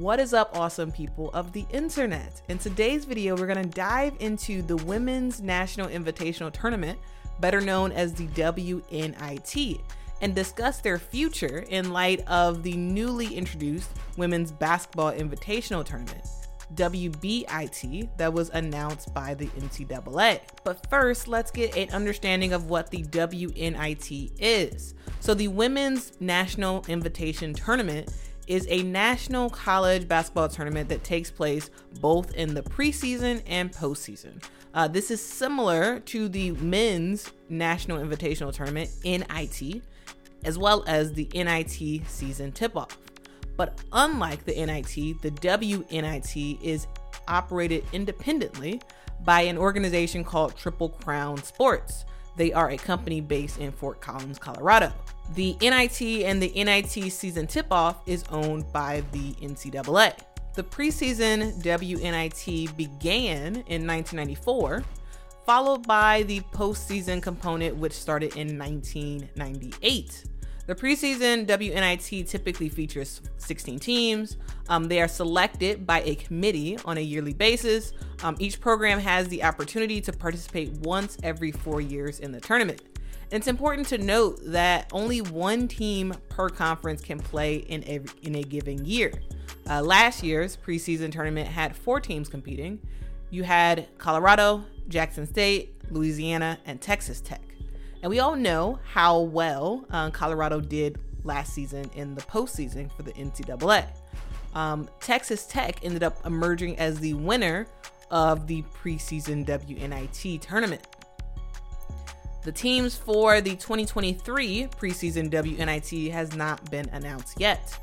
[0.00, 2.40] What is up, awesome people of the internet?
[2.48, 6.98] In today's video, we're to dive into the Women's National Invitational Tournament,
[7.38, 9.82] better known as the WNIT,
[10.22, 16.24] and discuss their future in light of the newly introduced Women's Basketball Invitational Tournament.
[16.76, 20.40] WBIT that was announced by the NCAA.
[20.64, 24.94] But first, let's get an understanding of what the WNIT is.
[25.18, 28.08] So, the Women's National Invitation Tournament
[28.50, 31.70] is a national college basketball tournament that takes place
[32.00, 34.42] both in the preseason and postseason.
[34.74, 39.82] Uh, this is similar to the men's national invitational tournament, NIT,
[40.44, 42.98] as well as the NIT season tip off.
[43.56, 46.88] But unlike the NIT, the WNIT is
[47.28, 48.80] operated independently
[49.20, 52.04] by an organization called Triple Crown Sports.
[52.36, 54.92] They are a company based in Fort Collins, Colorado.
[55.34, 60.12] The NIT and the NIT season tip off is owned by the NCAA.
[60.54, 64.82] The preseason WNIT began in 1994,
[65.46, 70.24] followed by the postseason component, which started in 1998.
[70.66, 74.36] The preseason WNIT typically features 16 teams.
[74.68, 77.92] Um, they are selected by a committee on a yearly basis.
[78.24, 82.82] Um, each program has the opportunity to participate once every four years in the tournament.
[83.30, 88.34] It's important to note that only one team per conference can play in a, in
[88.34, 89.12] a given year.
[89.68, 92.80] Uh, last year's preseason tournament had four teams competing.
[93.30, 97.42] You had Colorado, Jackson State, Louisiana, and Texas Tech.
[98.02, 103.04] And we all know how well uh, Colorado did last season in the postseason for
[103.04, 103.86] the NCAA.
[104.56, 107.68] Um, Texas Tech ended up emerging as the winner
[108.10, 110.84] of the preseason WNIT tournament.
[112.42, 117.78] The teams for the 2023 preseason WNIT has not been announced yet.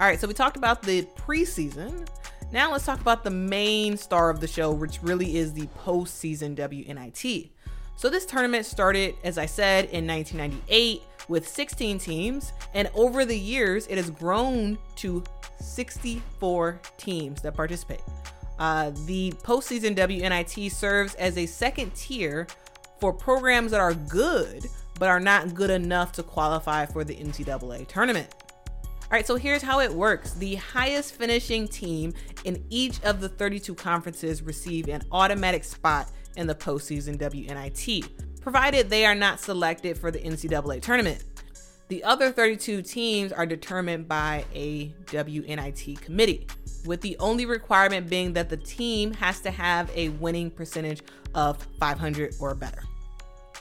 [0.00, 2.08] All right, so we talked about the preseason.
[2.52, 6.56] Now let's talk about the main star of the show, which really is the postseason
[6.56, 7.50] WNIT.
[7.96, 13.38] So this tournament started, as I said, in 1998 with 16 teams, and over the
[13.38, 15.22] years, it has grown to
[15.60, 18.02] 64 teams that participate.
[18.58, 22.48] Uh, the postseason WNIT serves as a second tier
[23.00, 24.68] for programs that are good
[25.00, 28.28] but are not good enough to qualify for the NCAA tournament.
[29.10, 30.34] All right, so here's how it works.
[30.34, 32.12] The highest finishing team
[32.44, 38.88] in each of the 32 conferences receive an automatic spot in the postseason WNIT, provided
[38.88, 41.24] they are not selected for the NCAA tournament.
[41.88, 46.46] The other 32 teams are determined by a WNIT committee,
[46.84, 51.02] with the only requirement being that the team has to have a winning percentage
[51.34, 52.82] of 500 or better.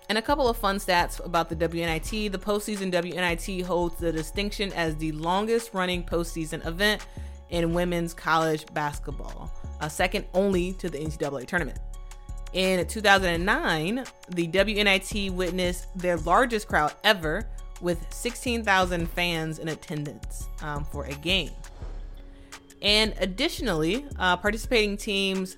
[0.09, 2.31] And a couple of fun stats about the WNIT.
[2.31, 7.05] The postseason WNIT holds the distinction as the longest running postseason event
[7.51, 9.51] in women's college basketball,
[9.81, 11.79] a second only to the NCAA tournament.
[12.53, 17.47] In 2009, the WNIT witnessed their largest crowd ever
[17.79, 21.51] with 16,000 fans in attendance um, for a game.
[22.81, 25.57] And additionally, uh, participating teams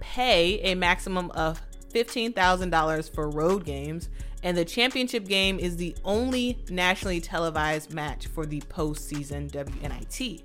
[0.00, 1.60] pay a maximum of
[1.92, 4.08] $15,000 for road games,
[4.42, 10.42] and the championship game is the only nationally televised match for the postseason WNIT.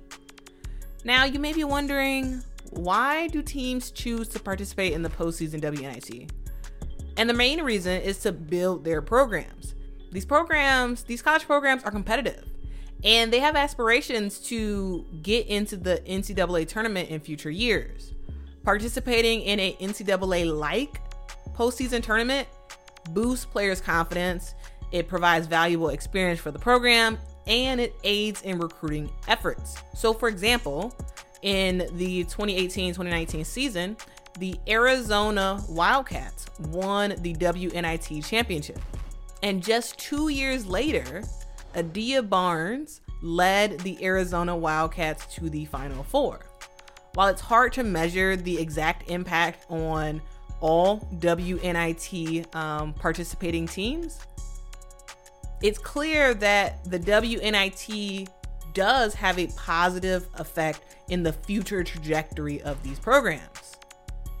[1.04, 6.30] Now, you may be wondering why do teams choose to participate in the postseason WNIT?
[7.16, 9.74] And the main reason is to build their programs.
[10.10, 12.44] These programs, these college programs are competitive
[13.04, 18.12] and they have aspirations to get into the NCAA tournament in future years.
[18.64, 21.00] Participating in a NCAA like
[21.54, 22.48] postseason tournament
[23.10, 24.54] boosts players' confidence,
[24.92, 29.76] it provides valuable experience for the program, and it aids in recruiting efforts.
[29.94, 30.94] So, for example,
[31.42, 33.96] in the 2018 2019 season,
[34.38, 38.78] the Arizona Wildcats won the WNIT championship.
[39.42, 41.22] And just two years later,
[41.76, 46.46] Adia Barnes led the Arizona Wildcats to the Final Four.
[47.14, 50.22] While it's hard to measure the exact impact on
[50.60, 54.20] all WNIT um, participating teams,
[55.62, 58.28] it's clear that the WNIT
[58.74, 63.65] does have a positive effect in the future trajectory of these programs.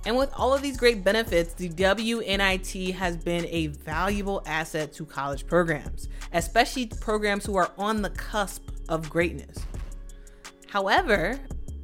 [0.06, 5.04] And with all of these great benefits, the WNIT has been a valuable asset to
[5.04, 9.58] college programs, especially programs who are on the cusp of greatness.
[10.68, 11.40] However,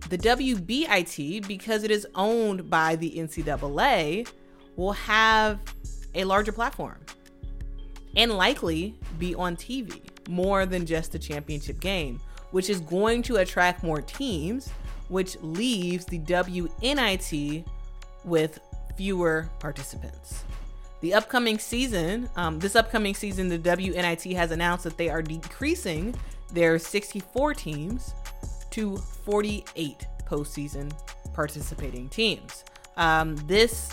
[0.09, 4.29] the WBIT, because it is owned by the NCAA,
[4.77, 5.59] will have
[6.15, 7.01] a larger platform
[8.15, 12.21] and likely be on TV more than just the championship game,
[12.53, 14.69] which is going to attract more teams,
[15.09, 17.65] which leaves the WNIT
[18.25, 18.61] with
[18.97, 20.45] fewer participants.
[21.01, 26.15] The upcoming season, um, this upcoming season, the WNIT has announced that they are decreasing
[26.53, 28.15] their 64 teams
[28.71, 30.93] to 48 postseason
[31.35, 32.65] participating teams.
[32.97, 33.93] Um, this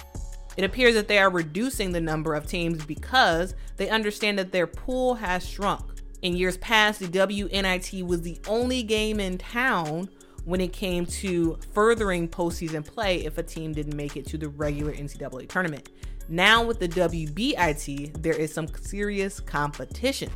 [0.58, 4.68] it appears that they are reducing the number of teams because they understand that their
[4.68, 5.86] pool has shrunk.
[6.22, 10.10] In years past, the WNIT was the only game in town
[10.46, 14.50] when it came to furthering postseason play if a team didn't make it to the
[14.50, 15.90] regular NCAA tournament.
[16.28, 20.30] Now, with the WBIT, there is some serious competition.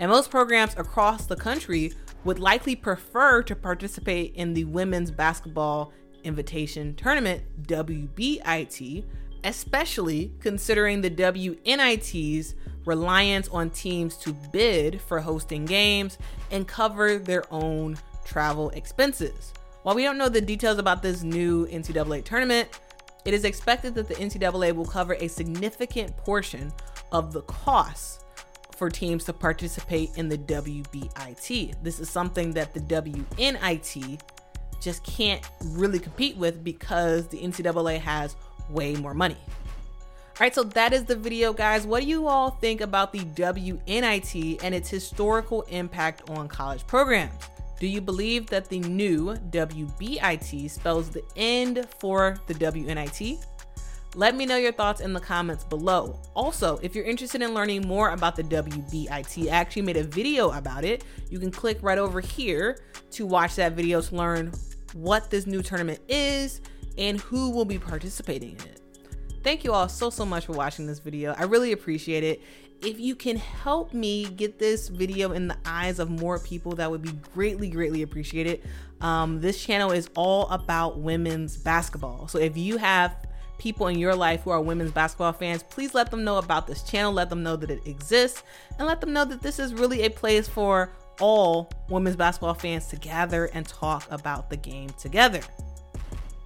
[0.00, 1.92] And most programs across the country
[2.24, 5.92] would likely prefer to participate in the Women's Basketball
[6.24, 9.04] Invitation Tournament, WBIT,
[9.44, 12.54] especially considering the WNIT's
[12.86, 16.18] reliance on teams to bid for hosting games
[16.50, 17.96] and cover their own
[18.28, 19.52] travel expenses.
[19.82, 22.68] While we don't know the details about this new NCAA tournament,
[23.24, 26.72] it is expected that the NCAA will cover a significant portion
[27.10, 28.24] of the costs
[28.76, 31.74] for teams to participate in the WBIT.
[31.82, 34.20] This is something that the WNIT
[34.80, 38.36] just can't really compete with because the NCAA has
[38.70, 39.38] way more money.
[40.38, 41.84] All right, so that is the video, guys.
[41.84, 47.34] What do you all think about the WNIT and its historical impact on college programs?
[47.80, 53.44] Do you believe that the new WBIT spells the end for the WNIT?
[54.16, 56.18] Let me know your thoughts in the comments below.
[56.34, 60.50] Also, if you're interested in learning more about the WBIT, I actually made a video
[60.50, 61.04] about it.
[61.30, 62.80] You can click right over here
[63.12, 64.52] to watch that video to learn
[64.94, 66.60] what this new tournament is
[66.96, 68.80] and who will be participating in it.
[69.44, 71.32] Thank you all so, so much for watching this video.
[71.38, 72.42] I really appreciate it.
[72.80, 76.88] If you can help me get this video in the eyes of more people, that
[76.88, 78.62] would be greatly, greatly appreciated.
[79.00, 82.28] Um, this channel is all about women's basketball.
[82.28, 83.16] So if you have
[83.58, 86.84] people in your life who are women's basketball fans, please let them know about this
[86.84, 88.44] channel, let them know that it exists,
[88.78, 92.86] and let them know that this is really a place for all women's basketball fans
[92.86, 95.40] to gather and talk about the game together.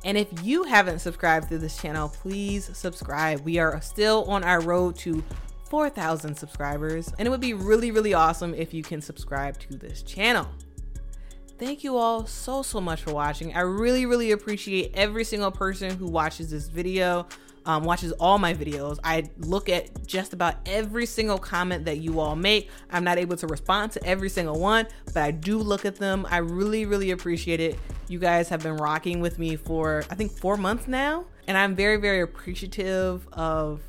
[0.05, 3.41] And if you haven't subscribed to this channel, please subscribe.
[3.41, 5.23] We are still on our road to
[5.73, 10.03] 4,000 subscribers, and it would be really, really awesome if you can subscribe to this
[10.03, 10.47] channel.
[11.59, 13.57] Thank you all so, so much for watching.
[13.57, 17.27] I really, really appreciate every single person who watches this video,
[17.65, 18.99] um, watches all my videos.
[19.03, 22.69] I look at just about every single comment that you all make.
[22.91, 26.27] I'm not able to respond to every single one, but I do look at them.
[26.29, 27.79] I really, really appreciate it.
[28.09, 31.25] You guys have been rocking with me for, I think, four months now.
[31.49, 33.81] And I'm very, very appreciative of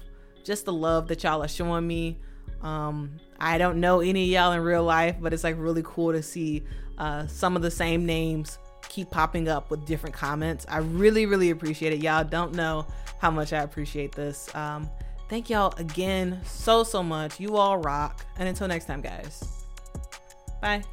[0.43, 2.19] just the love that y'all are showing me.
[2.61, 6.13] Um, I don't know any of y'all in real life, but it's like really cool
[6.13, 6.63] to see
[6.97, 8.57] uh, some of the same names
[8.89, 10.65] keep popping up with different comments.
[10.69, 11.99] I really, really appreciate it.
[11.99, 12.85] Y'all don't know
[13.19, 14.53] how much I appreciate this.
[14.55, 14.89] Um,
[15.29, 17.39] thank y'all again so, so much.
[17.39, 18.25] You all rock.
[18.37, 19.43] And until next time, guys.
[20.61, 20.83] Bye.